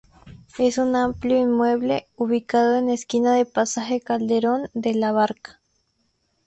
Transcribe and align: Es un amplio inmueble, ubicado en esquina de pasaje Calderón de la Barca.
Es 0.57 0.79
un 0.79 0.95
amplio 0.95 1.37
inmueble, 1.37 2.07
ubicado 2.15 2.75
en 2.75 2.89
esquina 2.89 3.35
de 3.35 3.45
pasaje 3.45 4.01
Calderón 4.01 4.67
de 4.73 4.95
la 4.95 5.11
Barca. 5.11 5.61